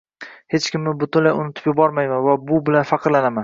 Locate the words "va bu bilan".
2.29-2.91